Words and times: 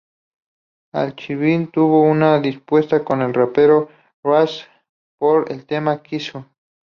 Alchemist 0.95 1.73
tuvo 1.73 2.01
una 2.01 2.39
disputa 2.41 3.05
con 3.05 3.21
el 3.21 3.35
rapero 3.35 3.89
Ras 4.23 4.61
Kass 4.61 4.67
por 5.19 5.51
el 5.51 5.67
tema 5.67 6.01
"Kiss 6.01 6.33
U". 6.33 6.43